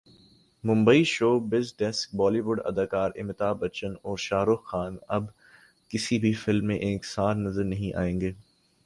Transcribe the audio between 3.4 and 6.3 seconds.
بچن اور شاہ رخ خان اب کسی